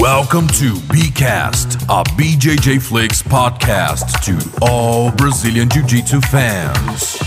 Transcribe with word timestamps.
Welcome 0.00 0.46
to 0.58 0.74
BCast, 0.86 1.82
a 1.88 2.04
BJJ 2.14 2.80
Flix 2.80 3.20
podcast 3.20 4.06
to 4.22 4.38
all 4.64 5.10
Brazilian 5.10 5.68
Jiu 5.68 5.82
Jitsu 5.82 6.20
fans. 6.30 7.18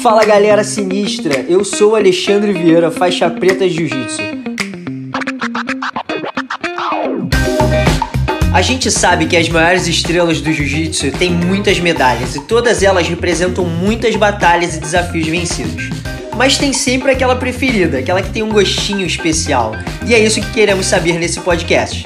Fala 0.00 0.24
galera 0.24 0.62
sinistra, 0.62 1.40
eu 1.48 1.64
sou 1.64 1.96
Alexandre 1.96 2.52
Vieira, 2.52 2.92
faixa 2.92 3.28
preta 3.28 3.68
de 3.68 3.74
Jiu-Jitsu. 3.74 4.22
A 8.54 8.62
gente 8.62 8.92
sabe 8.92 9.26
que 9.26 9.36
as 9.36 9.48
maiores 9.48 9.88
estrelas 9.88 10.40
do 10.40 10.52
Jiu-Jitsu 10.52 11.10
têm 11.18 11.32
muitas 11.32 11.80
medalhas 11.80 12.36
e 12.36 12.40
todas 12.42 12.80
elas 12.84 13.08
representam 13.08 13.64
muitas 13.64 14.14
batalhas 14.14 14.76
e 14.76 14.78
desafios 14.78 15.26
vencidos. 15.26 16.13
Mas 16.36 16.58
tem 16.58 16.72
sempre 16.72 17.10
aquela 17.10 17.36
preferida, 17.36 17.98
aquela 17.98 18.20
que 18.20 18.30
tem 18.30 18.42
um 18.42 18.50
gostinho 18.50 19.06
especial. 19.06 19.72
E 20.06 20.14
é 20.14 20.18
isso 20.18 20.40
que 20.40 20.52
queremos 20.52 20.86
saber 20.86 21.18
nesse 21.18 21.40
podcast. 21.40 22.04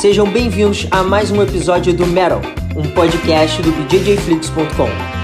Sejam 0.00 0.30
bem-vindos 0.30 0.86
a 0.90 1.02
mais 1.02 1.30
um 1.30 1.42
episódio 1.42 1.92
do 1.92 2.06
Metal, 2.06 2.40
um 2.76 2.88
podcast 2.90 3.60
do 3.62 3.72
BJJFlix.com. 3.72 5.16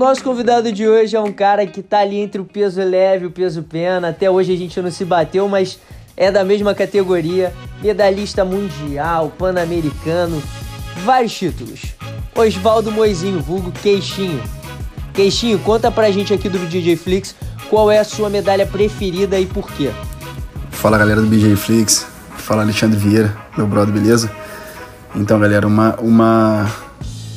Nosso 0.00 0.24
convidado 0.24 0.72
de 0.72 0.88
hoje 0.88 1.14
é 1.14 1.20
um 1.20 1.30
cara 1.30 1.66
que 1.66 1.82
tá 1.82 1.98
ali 1.98 2.16
entre 2.16 2.40
o 2.40 2.44
peso 2.46 2.82
leve 2.82 3.24
e 3.24 3.26
o 3.26 3.30
peso 3.30 3.62
pena. 3.62 4.08
Até 4.08 4.30
hoje 4.30 4.50
a 4.50 4.56
gente 4.56 4.80
não 4.80 4.90
se 4.90 5.04
bateu, 5.04 5.46
mas 5.46 5.78
é 6.16 6.32
da 6.32 6.42
mesma 6.42 6.74
categoria. 6.74 7.52
Medalhista 7.82 8.42
mundial, 8.42 9.30
pan-americano, 9.38 10.42
vários 11.04 11.32
títulos. 11.32 11.80
Oswaldo 12.34 12.90
Moizinho, 12.90 13.40
vulgo 13.40 13.72
Queixinho. 13.72 14.42
Queixinho, 15.12 15.58
conta 15.58 15.90
pra 15.90 16.10
gente 16.10 16.32
aqui 16.32 16.48
do 16.48 16.58
DJ 16.66 16.96
Flix 16.96 17.34
qual 17.68 17.90
é 17.90 17.98
a 17.98 18.04
sua 18.04 18.28
medalha 18.28 18.66
preferida 18.66 19.38
e 19.38 19.46
por 19.46 19.70
quê. 19.70 19.90
Fala 20.70 20.98
galera 20.98 21.20
do 21.20 21.26
BJ 21.26 21.56
Flix, 21.56 22.06
fala 22.36 22.62
Alexandre 22.62 22.98
Vieira, 22.98 23.36
meu 23.56 23.66
brother, 23.66 23.92
beleza? 23.92 24.30
Então 25.14 25.38
galera, 25.38 25.66
uma, 25.66 25.94
uma 26.00 26.70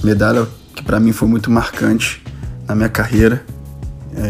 medalha 0.03 0.47
que 0.75 0.83
para 0.83 0.99
mim 0.99 1.11
foi 1.11 1.27
muito 1.27 1.51
marcante 1.51 2.23
na 2.67 2.75
minha 2.75 2.89
carreira. 2.89 3.45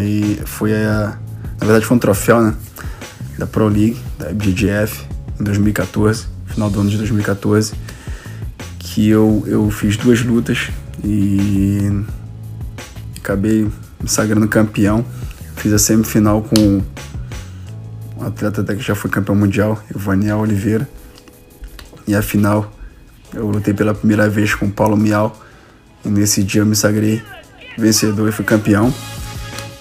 E 0.02 0.40
foi 0.46 0.74
a. 0.74 1.18
Na 1.60 1.68
verdade 1.68 1.86
foi 1.86 1.98
um 1.98 2.00
troféu, 2.00 2.42
né? 2.42 2.56
Da 3.38 3.46
Pro 3.46 3.68
League, 3.68 3.98
da 4.18 4.32
BJJF, 4.32 5.06
em 5.40 5.44
2014, 5.44 6.26
final 6.48 6.70
do 6.70 6.80
ano 6.80 6.90
de 6.90 6.98
2014 6.98 7.74
que 8.94 9.10
eu, 9.10 9.44
eu 9.48 9.72
fiz 9.72 9.98
duas 9.98 10.22
lutas 10.22 10.70
e 11.04 11.90
acabei 13.18 13.64
me 14.00 14.08
sagrando 14.08 14.48
campeão. 14.48 15.04
Fiz 15.56 15.74
a 15.74 15.80
semifinal 15.80 16.44
com 16.44 16.84
um 18.20 18.24
atleta 18.24 18.62
até 18.62 18.76
que 18.76 18.84
já 18.84 18.94
foi 18.94 19.10
campeão 19.10 19.36
mundial, 19.36 19.82
Ivaniel 19.90 20.38
Oliveira. 20.38 20.88
E 22.08 22.14
a 22.14 22.22
final 22.22 22.72
eu 23.34 23.48
lutei 23.48 23.74
pela 23.74 23.96
primeira 23.96 24.30
vez 24.30 24.54
com 24.54 24.70
Paulo 24.70 24.96
Mial. 24.96 25.36
E 26.06 26.10
nesse 26.10 26.44
dia 26.44 26.62
eu 26.62 26.66
me 26.66 26.76
sagrei 26.76 27.20
vencedor 27.76 28.30
e 28.30 28.32
fui 28.32 28.46
campeão. 28.46 28.94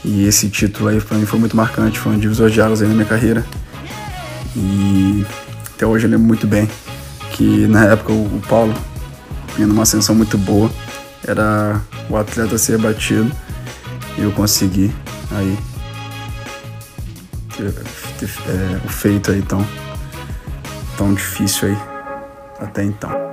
E 0.03 0.25
esse 0.25 0.49
título 0.49 0.89
aí 0.89 0.99
para 1.03 1.19
mim 1.19 1.27
foi 1.27 1.39
muito 1.39 1.55
marcante, 1.55 1.99
foi 1.99 2.13
um 2.13 2.19
divisor 2.19 2.49
de 2.49 2.63
águas 2.63 2.81
aí 2.81 2.89
na 2.89 2.95
minha 2.95 3.07
carreira. 3.07 3.45
E 4.57 5.27
até 5.75 5.85
hoje 5.85 6.07
eu 6.07 6.11
lembro 6.11 6.27
muito 6.27 6.47
bem 6.47 6.67
que 7.33 7.67
na 7.67 7.85
época 7.85 8.11
o 8.11 8.41
Paulo 8.49 8.75
vinha 9.55 9.67
numa 9.67 9.83
ascensão 9.83 10.15
muito 10.15 10.37
boa. 10.39 10.71
Era 11.27 11.81
o 12.09 12.17
atleta 12.17 12.59
ser 12.59 12.79
batido 12.79 13.31
e 14.19 14.23
eu 14.23 14.33
consegui 14.33 14.93
aí 15.31 15.59
ter, 17.57 17.73
ter 18.19 18.31
é, 18.49 18.81
o 18.85 18.89
feito 18.89 19.31
aí 19.31 19.43
tão, 19.43 19.67
tão 20.97 21.15
difícil 21.15 21.69
aí 21.69 21.77
até 22.61 22.85
então. 22.85 23.32